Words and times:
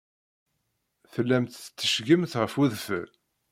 Tellamt 1.11 1.53
tetteccgemt 1.63 2.33
ɣef 2.41 2.53
wedfel. 2.57 3.09